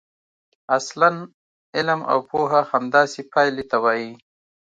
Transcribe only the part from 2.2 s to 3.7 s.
پوهه همداسې پایلې